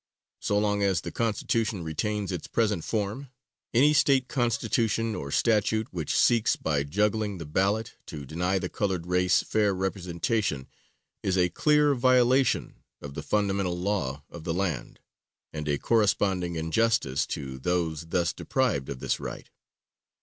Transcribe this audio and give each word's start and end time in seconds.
So 0.39 0.57
long 0.57 0.81
as 0.81 1.01
the 1.01 1.11
Constitution 1.11 1.83
retains 1.83 2.31
its 2.31 2.47
present 2.47 2.83
form, 2.83 3.29
any 3.71 3.93
State 3.93 4.27
Constitution, 4.27 5.13
or 5.13 5.29
statute, 5.29 5.89
which 5.93 6.17
seeks, 6.17 6.55
by 6.55 6.81
juggling 6.81 7.37
the 7.37 7.45
ballot, 7.45 7.93
to 8.07 8.25
deny 8.25 8.57
the 8.57 8.67
colored 8.67 9.05
race 9.05 9.43
fair 9.43 9.75
representation, 9.75 10.67
is 11.21 11.37
a 11.37 11.49
clear 11.49 11.93
violation 11.93 12.77
of 12.99 13.13
the 13.13 13.21
fundamental 13.21 13.77
law 13.77 14.23
of 14.27 14.43
the 14.43 14.55
land, 14.55 15.01
and 15.53 15.67
a 15.69 15.77
corresponding 15.77 16.55
injustice 16.55 17.27
to 17.27 17.59
those 17.59 18.07
thus 18.07 18.33
deprived 18.33 18.89
of 18.89 19.01
this 19.01 19.19
right. 19.19 19.51